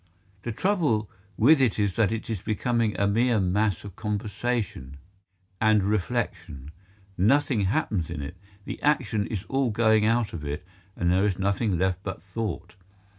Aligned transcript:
The 0.41 0.51
trouble 0.51 1.11
with 1.37 1.61
it 1.61 1.77
is 1.77 1.93
that 1.93 2.11
it 2.11 2.27
is 2.27 2.41
becoming 2.41 2.97
a 2.99 3.05
mere 3.05 3.39
mass 3.39 3.83
of 3.83 3.95
conversation 3.95 4.97
and 5.61 5.83
reflection: 5.83 6.71
nothing 7.19 7.65
happens 7.65 8.09
in 8.09 8.19
it; 8.23 8.35
the 8.65 8.81
action 8.81 9.27
is 9.27 9.43
all 9.43 9.69
going 9.69 10.03
out 10.07 10.33
of 10.33 10.43
it 10.43 10.65
and 10.97 11.11
there 11.11 11.27
is 11.27 11.37
nothing 11.37 11.77
left 11.77 11.99
but 12.01 12.19
thought. 12.23 12.73